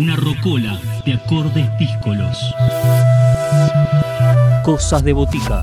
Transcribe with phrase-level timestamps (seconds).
[0.00, 2.38] Una rocola de acordes díscolos.
[4.64, 5.62] Cosas de botica.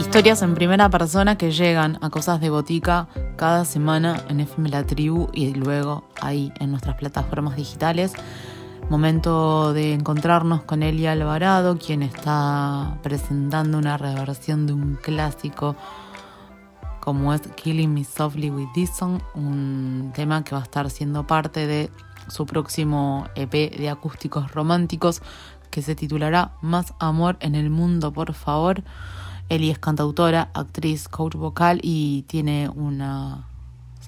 [0.00, 4.84] Historias en primera persona que llegan a Cosas de Botica cada semana en FM La
[4.84, 8.14] Tribu y luego ahí en nuestras plataformas digitales.
[8.90, 15.74] Momento de encontrarnos con Elia Alvarado, quien está presentando una reversión de un clásico
[17.00, 21.66] como es Killing Me Softly with Dixon, un tema que va a estar siendo parte
[21.66, 21.90] de
[22.28, 25.22] su próximo EP de acústicos románticos
[25.70, 28.82] que se titulará Más amor en el mundo, por favor.
[29.48, 33.40] Eli es cantautora, actriz, coach vocal y tiene unas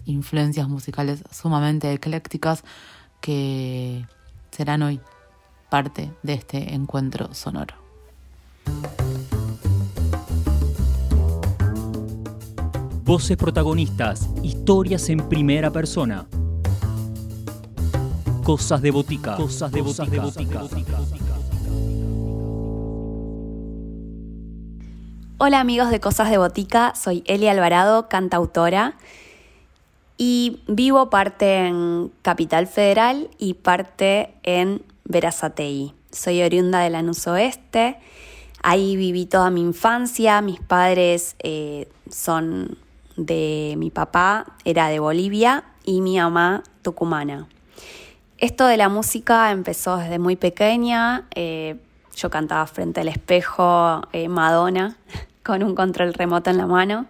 [0.05, 2.62] influencias musicales sumamente eclécticas
[3.20, 4.06] que
[4.56, 5.01] serán hoy
[5.69, 7.74] parte de este encuentro sonoro.
[13.05, 16.27] Voces protagonistas, historias en primera persona.
[18.45, 19.36] Cosas de botica.
[19.36, 20.25] Cosas de botica.
[25.36, 28.97] Hola amigos de Cosas de Botica, soy Elia Alvarado, cantautora
[30.17, 35.95] y vivo parte en Capital Federal y parte en Verazatei.
[36.11, 37.98] Soy oriunda de Lanús Oeste,
[38.62, 42.78] ahí viví toda mi infancia, mis padres eh, son
[43.17, 47.48] de mi papá, era de Bolivia y mi mamá tucumana.
[48.39, 51.27] Esto de la música empezó desde muy pequeña.
[51.34, 51.77] Eh,
[52.14, 54.97] yo cantaba frente al espejo eh, Madonna
[55.42, 57.06] con un control remoto en la mano.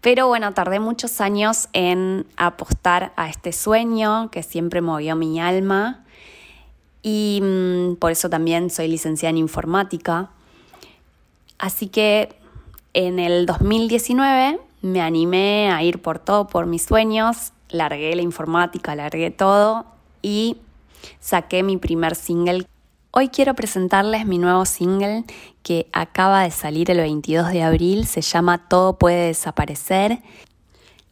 [0.00, 6.04] Pero bueno, tardé muchos años en apostar a este sueño que siempre movió mi alma.
[7.02, 10.30] Y mm, por eso también soy licenciada en informática.
[11.58, 12.36] Así que
[12.94, 18.94] en el 2019 me animé a ir por todo, por mis sueños, largué la informática,
[18.94, 19.86] largué todo
[20.22, 20.58] y
[21.20, 22.66] saqué mi primer single.
[23.10, 25.24] Hoy quiero presentarles mi nuevo single
[25.68, 30.22] que acaba de salir el 22 de abril, se llama Todo puede desaparecer.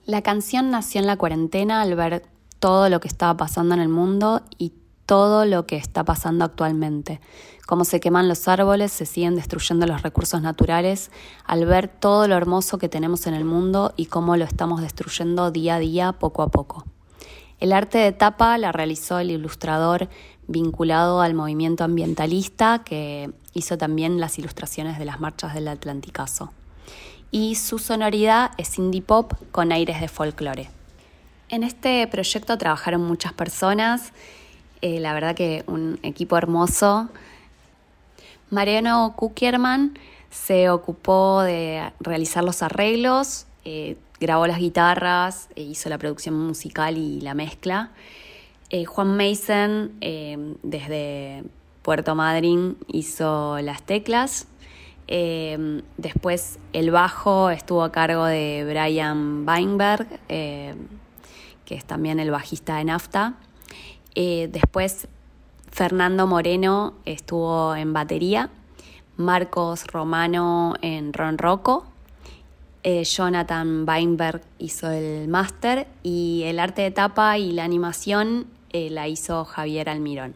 [0.06, 2.25] La canción nació en la cuarentena al ver
[2.59, 4.72] todo lo que estaba pasando en el mundo y
[5.05, 7.21] todo lo que está pasando actualmente.
[7.67, 11.11] Cómo se queman los árboles, se siguen destruyendo los recursos naturales,
[11.44, 15.50] al ver todo lo hermoso que tenemos en el mundo y cómo lo estamos destruyendo
[15.50, 16.87] día a día, poco a poco.
[17.59, 20.09] El arte de tapa la realizó el ilustrador
[20.48, 26.52] vinculado al movimiento ambientalista que hizo también las ilustraciones de las marchas del Atlanticazo.
[27.30, 30.70] Y su sonoridad es indie pop con aires de folclore.
[31.48, 34.12] En este proyecto trabajaron muchas personas,
[34.82, 37.08] eh, la verdad que un equipo hermoso.
[38.50, 39.98] Mariano Kukierman
[40.30, 46.96] se ocupó de realizar los arreglos, eh, grabó las guitarras, e hizo la producción musical
[46.96, 47.90] y la mezcla.
[48.69, 51.44] Eh, Juan Mason, eh, desde
[51.82, 54.49] Puerto Madryn, hizo las teclas.
[55.06, 62.78] Eh, después el bajo estuvo a cargo de Brian Weinberg, que es también el bajista
[62.78, 63.34] de NAFTA.
[64.15, 65.06] después
[65.71, 68.50] Fernando Moreno estuvo en batería.
[69.16, 71.87] Marcos Romano en Ron Rocco.
[72.82, 79.09] Jonathan Weinberg hizo el máster y el arte de tapa y la animación eh, la
[79.09, 80.34] hizo Javier Almirón.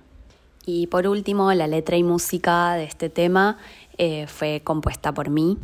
[0.65, 3.59] Y por último, la letra y música de este tema
[3.99, 5.59] eh, fue compuesta por mí.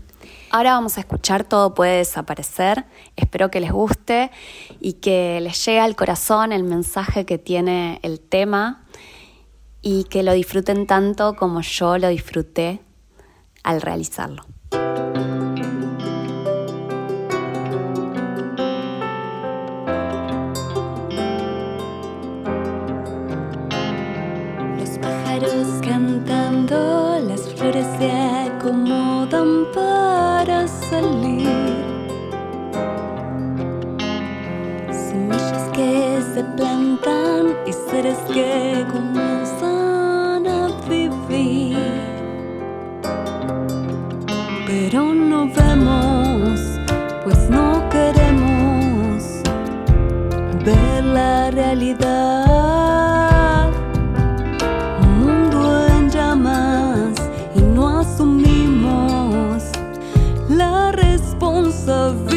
[0.50, 2.84] Ahora vamos a escuchar Todo puede desaparecer.
[3.16, 4.30] Espero que les guste
[4.78, 8.84] y que les llegue al corazón el mensaje que tiene el tema
[9.80, 12.80] y que lo disfruten tanto como yo lo disfruté
[13.62, 14.44] al realizarlo.
[27.98, 31.48] Se acomodan para salir.
[34.90, 38.80] Semillas que se plantan y seres que
[61.66, 62.35] Todo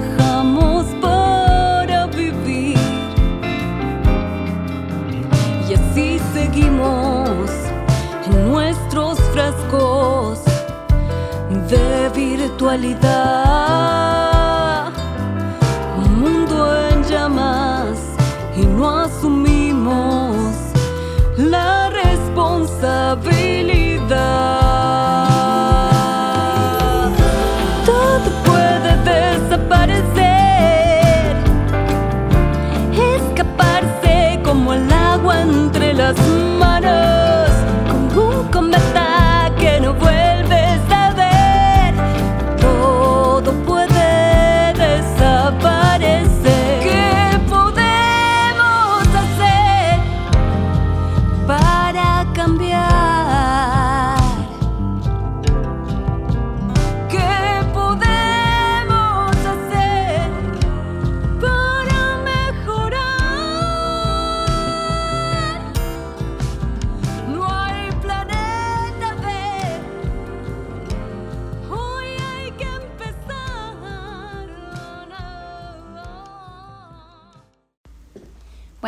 [0.00, 2.78] dejamos para vivir.
[5.68, 7.50] Y así seguimos
[8.26, 10.40] en nuestros frascos
[11.68, 13.47] de virtualidad.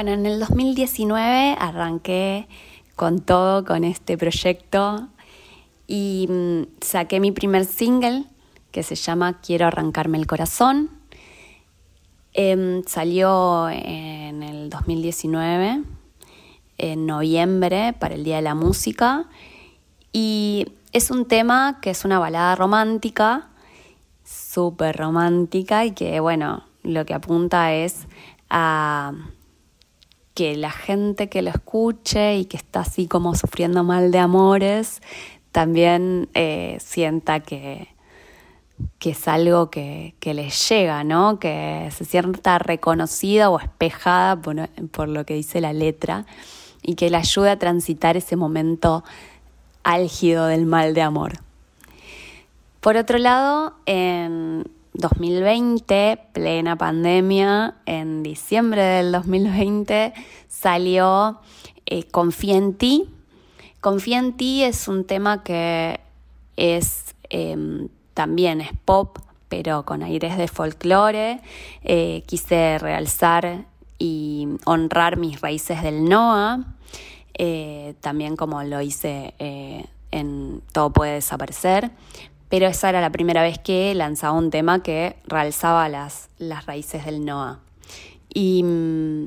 [0.02, 2.48] Bueno, en el 2019 arranqué
[2.96, 5.08] con todo, con este proyecto
[5.86, 8.24] y mm, saqué mi primer single
[8.72, 10.88] que se llama Quiero arrancarme el corazón.
[12.32, 15.82] Em, salió en el 2019,
[16.78, 19.26] en noviembre, para el Día de la Música.
[20.14, 23.50] Y es un tema que es una balada romántica,
[24.24, 28.06] súper romántica, y que, bueno, lo que apunta es
[28.48, 29.12] a
[30.34, 35.02] que la gente que lo escuche y que está así como sufriendo mal de amores,
[35.52, 37.88] también eh, sienta que,
[38.98, 41.38] que es algo que, que les llega, ¿no?
[41.38, 46.26] Que se sienta reconocida o espejada por, por lo que dice la letra
[46.82, 49.04] y que le ayude a transitar ese momento
[49.82, 51.32] álgido del mal de amor.
[52.80, 54.64] Por otro lado, en
[54.94, 60.12] 2020, plena pandemia, en diciembre del 2020
[60.48, 61.40] salió
[61.86, 63.08] eh, Confía en ti.
[63.80, 66.00] Confía en ti es un tema que
[66.56, 71.40] es eh, también es pop, pero con aires de folclore.
[71.82, 73.64] Eh, quise realzar
[73.98, 76.64] y honrar mis raíces del NOA,
[77.34, 79.34] eh, también como lo hice
[80.10, 81.90] en Todo puede desaparecer,
[82.50, 87.06] pero esa era la primera vez que lanzaba un tema que realzaba las, las raíces
[87.06, 87.60] del NOA.
[88.28, 89.26] Y, mm,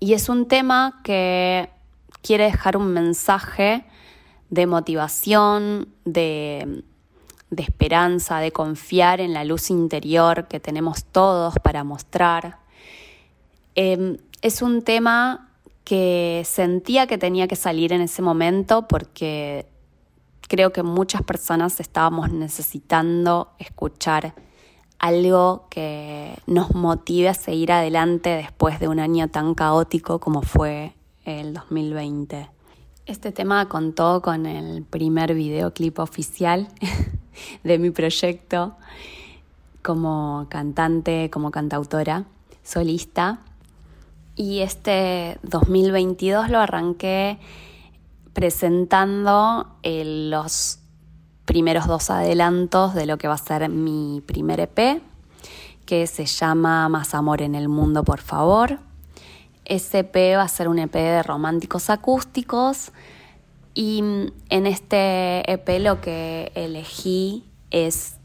[0.00, 1.68] y es un tema que
[2.22, 3.84] quiere dejar un mensaje
[4.50, 6.84] de motivación, de,
[7.56, 12.58] esperanza, de confiar en la luz interior que tenemos todos para mostrar.
[13.74, 15.48] Eh, es un tema
[15.84, 19.66] que sentía que tenía que salir en ese momento porque
[20.48, 24.34] creo que muchas personas estábamos necesitando escuchar
[24.98, 30.94] algo que nos motive a seguir adelante después de un año tan caótico como fue
[31.24, 32.48] el 2020.
[33.06, 36.68] Este tema contó con el primer videoclip oficial
[37.64, 38.76] de mi proyecto
[39.82, 42.24] como cantante, como cantautora,
[42.62, 43.40] solista.
[44.36, 47.38] Y este 2022 lo arranqué
[48.34, 50.80] presentando eh, los
[51.44, 55.00] primeros dos adelantos de lo que va a ser mi primer EP,
[55.86, 58.80] que se llama Más Amor en el Mundo, por favor.
[59.64, 62.92] Ese EP va a ser un EP de románticos acústicos
[63.72, 64.00] y
[64.50, 68.16] en este EP lo que elegí es,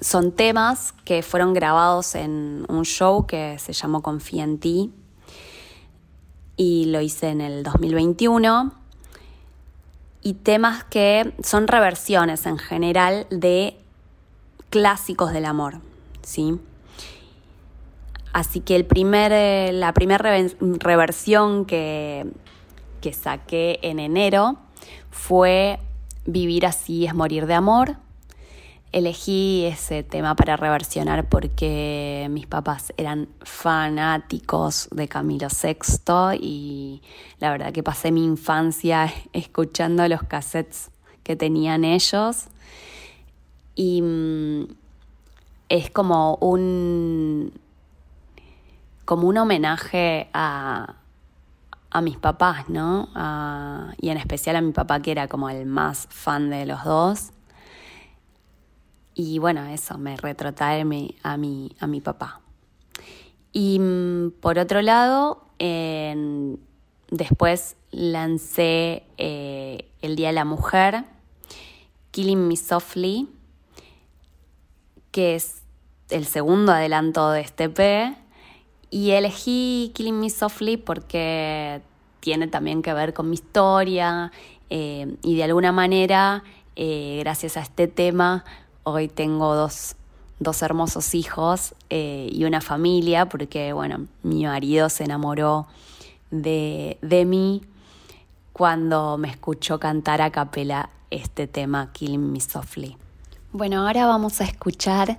[0.00, 4.92] son temas que fueron grabados en un show que se llamó Confía en ti
[6.56, 8.81] y lo hice en el 2021
[10.22, 13.76] y temas que son reversiones en general de
[14.70, 15.80] clásicos del amor,
[16.22, 16.58] ¿sí?
[18.32, 22.26] Así que el primer, eh, la primera reversión que,
[23.00, 24.56] que saqué en enero
[25.10, 25.78] fue
[26.24, 27.96] Vivir así es morir de amor.
[28.92, 37.02] Elegí ese tema para reversionar porque mis papás eran fanáticos de Camilo VI y
[37.38, 40.90] la verdad que pasé mi infancia escuchando los cassettes
[41.22, 42.48] que tenían ellos
[43.74, 44.64] y mm,
[45.70, 47.52] es como un
[49.06, 50.96] como un homenaje a,
[51.90, 53.08] a mis papás, ¿no?
[54.00, 57.32] Y en especial a mi papá, que era como el más fan de los dos.
[59.14, 62.40] Y bueno, eso, me retrotrae mi- a mi, a mi papá.
[63.52, 65.44] Y mm, por otro lado,
[67.10, 71.04] después lancé eh, el Día de la Mujer,
[72.10, 73.28] Killing Me Softly,
[75.10, 75.62] que es
[76.10, 78.16] el segundo adelanto de este EP.
[78.90, 81.82] Y elegí Killing Me Softly porque
[82.20, 84.30] tiene también que ver con mi historia
[84.70, 86.44] eh, y de alguna manera,
[86.76, 88.44] eh, gracias a este tema,
[88.84, 89.96] hoy tengo dos,
[90.38, 95.66] dos hermosos hijos eh, y una familia porque, bueno, mi marido se enamoró
[96.30, 97.62] de, de mí
[98.52, 102.96] cuando me escuchó cantar a capela este tema Killing Me Softly.
[103.52, 105.18] Bueno, ahora vamos a escuchar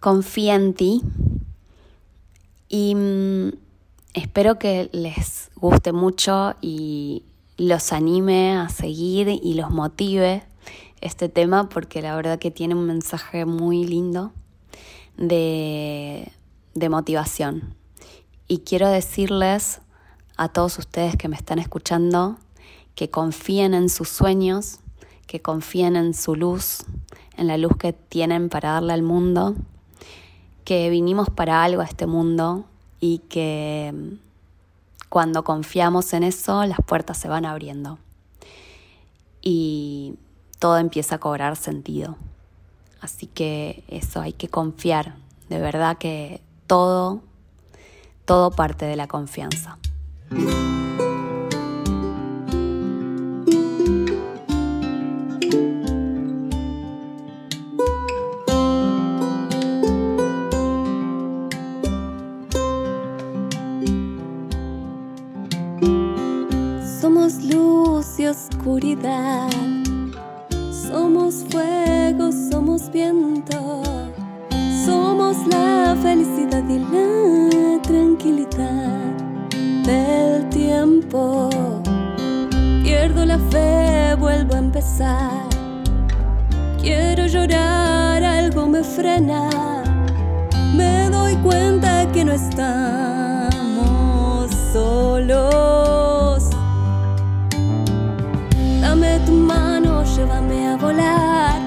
[0.00, 1.02] Confía en ti
[2.68, 3.48] y mm,
[4.14, 7.24] espero que les guste mucho y
[7.56, 10.44] los anime a seguir y los motive
[11.00, 14.32] este tema porque la verdad que tiene un mensaje muy lindo
[15.16, 16.32] de,
[16.74, 17.74] de motivación.
[18.46, 19.80] Y quiero decirles
[20.36, 22.38] a todos ustedes que me están escuchando
[22.94, 24.80] que confíen en sus sueños,
[25.26, 26.84] que confíen en su luz,
[27.36, 29.54] en la luz que tienen para darle al mundo,
[30.64, 32.64] que vinimos para algo a este mundo
[33.00, 37.98] y que mm, cuando confiamos en eso las puertas se van abriendo
[39.40, 40.14] y
[40.58, 42.16] todo empieza a cobrar sentido.
[43.00, 45.14] Así que eso hay que confiar,
[45.48, 47.20] de verdad que todo,
[48.24, 49.78] todo parte de la confianza.
[86.80, 89.48] Quiero llorar, algo me frena.
[90.74, 93.50] Me doy cuenta que no estamos
[94.72, 96.50] solos.
[98.80, 101.60] Dame tu mano, llévame a volar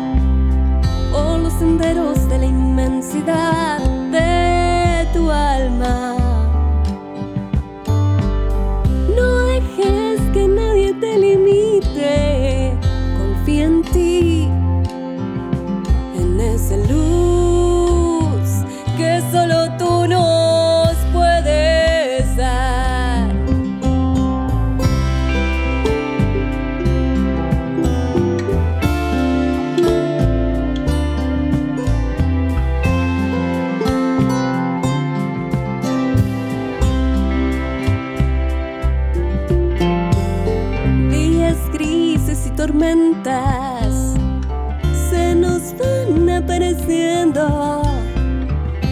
[1.12, 3.71] por los senderos de la inmensidad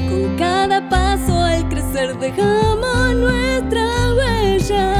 [0.09, 4.93] Con cada paso al crecer dejamos nuestra huella.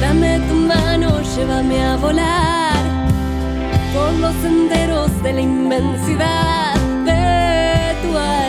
[0.00, 2.76] Dame tu mano, llévame a volar
[3.94, 6.74] por los senderos de la inmensidad
[7.06, 8.41] de tu alma.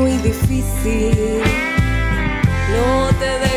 [0.00, 1.42] Muy difícil,
[2.72, 3.49] no te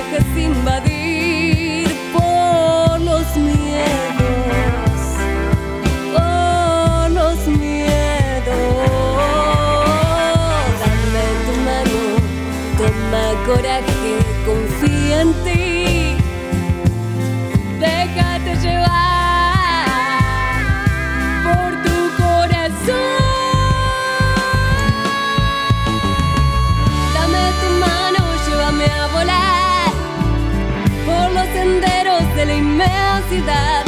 [33.33, 33.82] inmensidad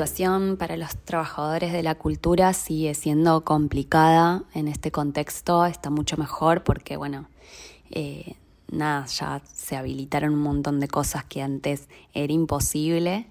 [0.00, 6.16] situación para los trabajadores de la cultura sigue siendo complicada en este contexto, está mucho
[6.16, 7.28] mejor porque, bueno,
[7.90, 8.34] eh,
[8.72, 13.26] nada, ya se habilitaron un montón de cosas que antes era imposible,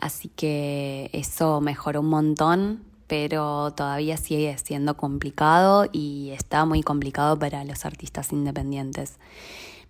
[0.00, 7.38] así que eso mejoró un montón, pero todavía sigue siendo complicado y está muy complicado
[7.38, 9.18] para los artistas independientes.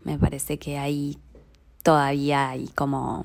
[0.03, 1.19] Me parece que ahí
[1.85, 3.25] todavía hay como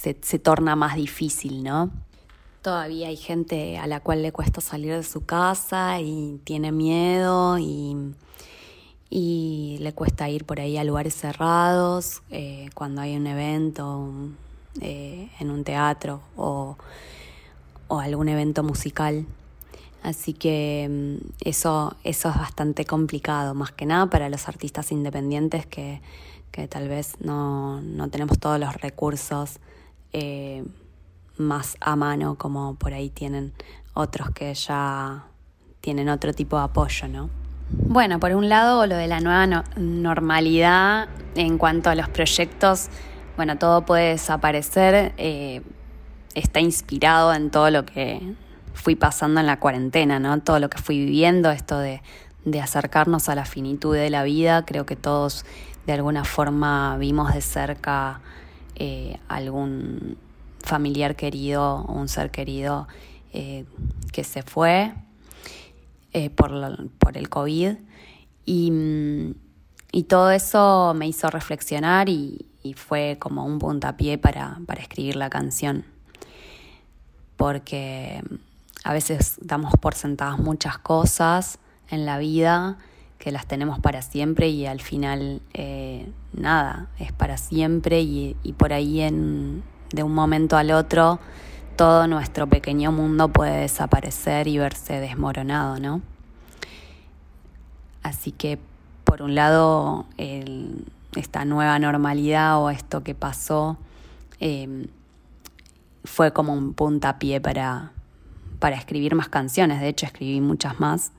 [0.00, 1.90] se, torna más difícil, ¿no?
[2.62, 7.58] Todavía hay gente a la cual le cuesta salir de su casa y tiene miedo
[7.58, 8.14] y,
[9.08, 14.10] y le cuesta ir por ahí a lugares cerrados eh, cuando hay un evento
[14.80, 16.76] eh, en un teatro o,
[17.88, 19.26] o, algún evento musical.
[20.02, 25.66] Así que mm, eso, eso es bastante complicado, más que nada para los artistas independientes
[25.66, 26.00] que,
[26.52, 29.60] que tal vez no, no tenemos todos los recursos
[30.12, 30.64] eh,
[31.36, 33.52] más a mano como por ahí tienen
[33.94, 35.24] otros que ya
[35.80, 37.30] tienen otro tipo de apoyo, ¿no?
[37.72, 42.88] Bueno, por un lado, lo de la nueva normalidad en cuanto a los proyectos,
[43.36, 45.62] bueno, todo puede desaparecer, eh,
[46.34, 48.34] está inspirado en todo lo que
[48.74, 50.40] fui pasando en la cuarentena, ¿no?
[50.40, 52.02] Todo lo que fui viviendo, esto de,
[52.44, 55.44] de acercarnos a la finitud de la vida, creo que todos
[55.86, 58.20] de alguna forma vimos de cerca
[58.82, 60.16] eh, algún
[60.58, 62.88] familiar querido o un ser querido
[63.34, 63.66] eh,
[64.10, 64.94] que se fue
[66.14, 67.74] eh, por, por, el COVID.
[68.46, 69.34] Y, mm,
[69.92, 75.16] y, todo eso me hizo reflexionar y, y fue como un puntapié para, para escribir
[75.16, 75.84] la canción.
[77.36, 78.22] Porque
[78.82, 81.58] a veces damos por sentadas muchas cosas
[81.90, 82.78] en la vida
[83.20, 88.72] que las tenemos para siempre y al final eh, nada, es para siempre y, por
[88.72, 91.20] ahí en, de un momento al otro
[91.76, 96.00] todo nuestro pequeño mundo puede desaparecer y verse desmoronado, ¿no?
[98.02, 98.58] Así que
[99.04, 100.06] por un lado
[101.14, 103.76] esta nueva normalidad o esto que pasó
[104.40, 104.86] em,
[106.04, 107.92] fue como un puntapié para,
[108.58, 111.12] para escribir más canciones, de hecho escribí muchas más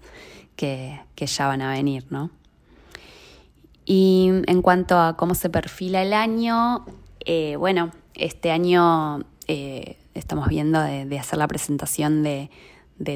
[0.55, 2.29] que, ya van a venir, ¿no?
[3.85, 6.85] Y en cuanto a cómo se perfila el año,
[7.25, 12.49] eh, bueno, este año eh, estamos viendo de, hacer la presentación de,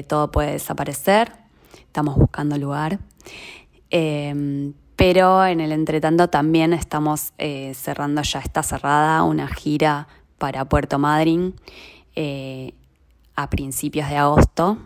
[0.08, 1.32] Todo puede desaparecer,
[1.78, 2.98] estamos buscando lugar,
[3.90, 10.64] em, pero en el entretanto también estamos eh, cerrando, ya está cerrada una gira para
[10.64, 11.54] Puerto Madryn
[13.36, 14.78] a principios de agosto.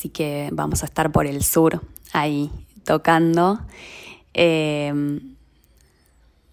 [0.00, 1.82] Así que vamos a estar por el sur
[2.14, 2.50] ahí
[2.86, 3.60] tocando.
[4.32, 5.20] Eh,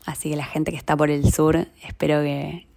[0.06, 2.68] así que la gente que está por el sur, espero que,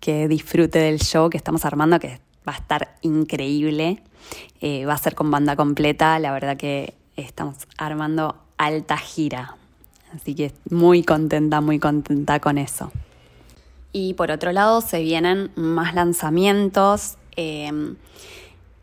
[0.00, 4.02] que, disfrute del show que estamos armando, que va a estar increíble.
[4.60, 9.54] Eh, va a ser con banda completa, la verdad que estamos armando alta gira.
[10.12, 12.90] Así que muy contenta, muy contenta con eso.
[13.92, 17.18] Y por otro lado, se vienen más lanzamientos.
[17.36, 17.94] Eh,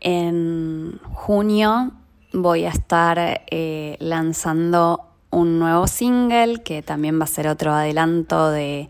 [0.06, 1.90] en junio
[2.32, 8.52] voy a estar eh, lanzando un nuevo single que también va a ser otro adelanto
[8.52, 8.88] de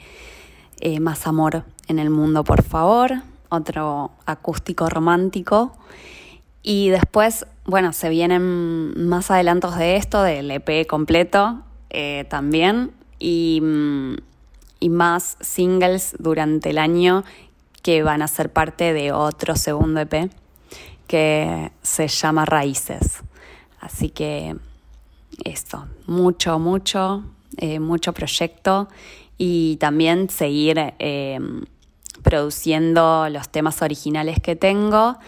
[0.80, 5.72] eh, Más Amor en el Mundo, por favor, otro acústico romántico.
[6.62, 13.60] Y después, bueno, se vienen más adelantos de esto, del EP completo eh, también, y,
[13.62, 14.16] mm,
[14.80, 17.24] y más singles durante el año
[17.80, 20.30] que van a ser parte de otro segundo EP
[21.06, 23.22] que se llama Raíces.
[23.80, 24.56] Así que
[25.44, 27.24] esto, mucho, mucho,
[27.56, 28.88] eh, mucho proyecto
[29.38, 31.38] y también seguir eh,
[32.22, 35.18] produciendo los temas originales que tengo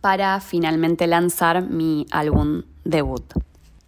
[0.00, 3.24] para finalmente lanzar mi álbum debut.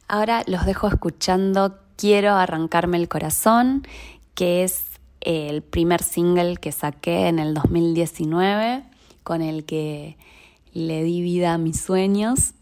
[0.09, 3.87] Ahora los dejo escuchando Quiero arrancarme el corazón,
[4.35, 4.87] que es
[5.21, 8.83] el primer single que saqué en el 2019,
[9.23, 10.17] con el que
[10.75, 12.55] le di vida a mis sueños.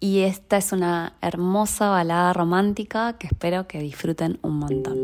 [0.00, 4.98] Y esta es una hermosa balada romántica que espero que disfruten un montón.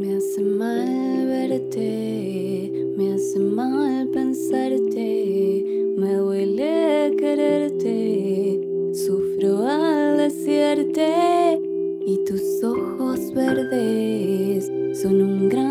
[0.00, 5.64] Me hace mal verte, me hace mal pensarte,
[5.96, 8.60] me duele quererte,
[8.92, 11.63] sufro al decirte
[12.06, 14.66] y tus ojos verdes
[15.00, 15.63] son un gran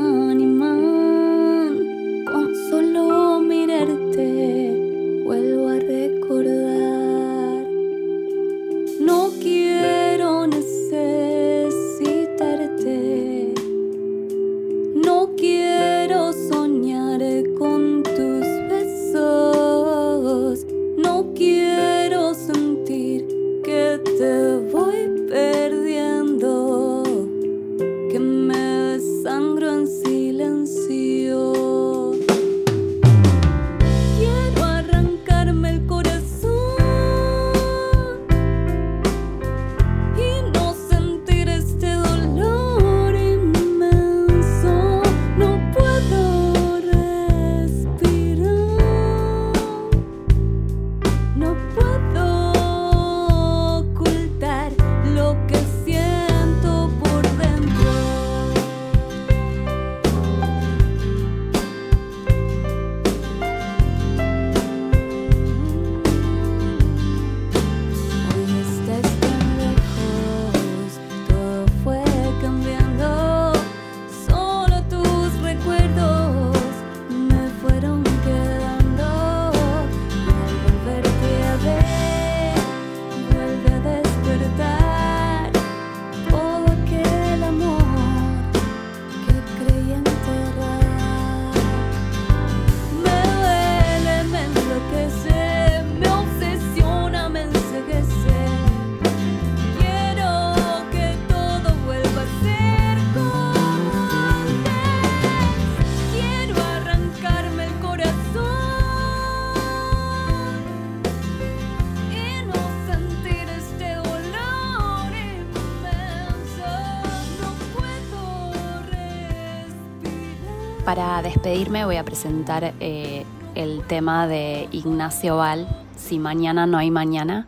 [121.23, 127.47] despedirme voy a presentar eh, el tema de Ignacio Val, Si mañana no hay mañana.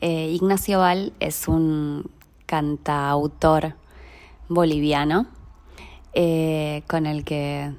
[0.00, 2.08] Eh, Ignacio Val es un
[2.46, 3.74] cantautor
[4.48, 5.26] boliviano
[6.14, 7.72] eh, con el que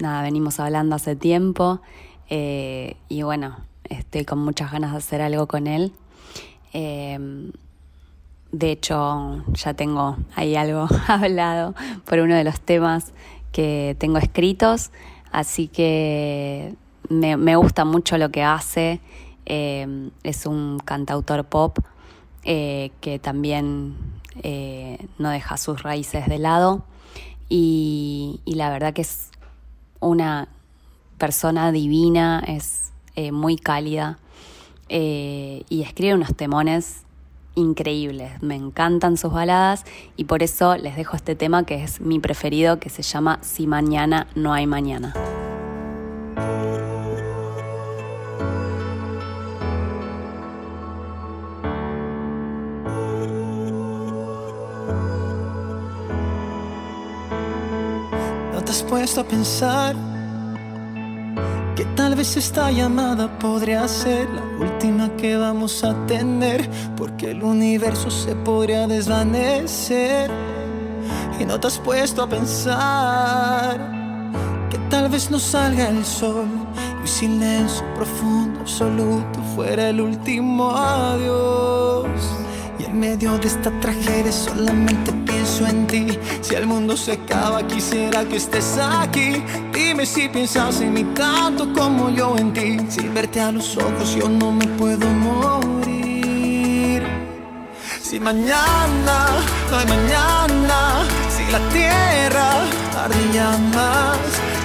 [0.00, 1.80] nada, venimos hablando hace tiempo
[2.28, 5.92] y bueno, estoy con muchas ganas de hacer algo con él.
[6.72, 13.12] de hecho, ya tengo ahí algo hablado por uno de los temas
[13.54, 14.90] que tengo escritos,
[15.30, 16.74] así que
[17.08, 19.00] me, gusta mucho lo que hace.
[19.46, 21.78] Eh, es un cantautor pop
[22.42, 23.94] eh, que también
[24.42, 26.84] eh, no deja sus raíces de lado
[27.48, 29.30] y, la verdad que es
[30.00, 30.48] una
[31.16, 32.90] persona divina, es
[33.30, 34.18] muy cálida
[34.88, 37.03] y escribe unos temones
[37.54, 38.42] increíbles.
[38.42, 39.84] Me encantan sus baladas
[40.16, 43.66] y por eso les dejo este tema que es mi preferido, que se llama Si
[43.66, 45.14] mañana no hay mañana.
[58.52, 60.13] ¿No te has puesto a pensar?
[61.76, 67.42] Que tal vez esta llamada podría ser la última que vamos a tener, porque el
[67.42, 70.30] universo se podría desvanecer.
[71.40, 73.78] Y no te has puesto a pensar
[74.70, 76.46] que tal vez no salga el sol
[76.98, 82.43] y un silencio profundo, absoluto, fuera el último adiós.
[82.94, 86.16] En medio de esta tragedia solamente pienso en ti.
[86.42, 89.42] Si el mundo se acaba, quisiera que estés aquí.
[89.72, 92.76] Dime si piensas en mí tanto como yo en ti.
[92.88, 97.02] Sin verte a los ojos, yo no me puedo morir.
[98.00, 99.26] Si mañana
[99.68, 101.02] no hay mañana,
[101.36, 102.62] si la tierra
[102.96, 104.18] ardilla más,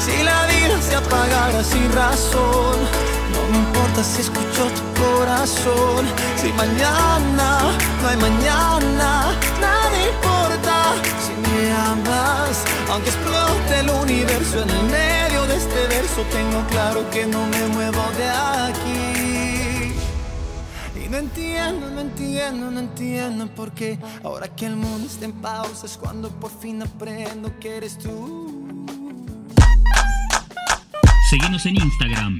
[0.05, 3.08] si la vida se apagara sin razón.
[3.51, 6.05] Me importa si escucho tu corazón.
[6.37, 12.63] Si mañana no hay mañana, nada importa si me amas.
[12.89, 17.65] Aunque explote el universo en el medio de este verso, tengo claro que no me
[17.67, 19.93] muevo de aquí.
[21.03, 25.33] Y no entiendo, no entiendo, no entiendo por qué ahora que el mundo está en
[25.33, 28.75] pausa es cuando por fin aprendo que eres tú.
[31.29, 32.39] Seguimos en Instagram,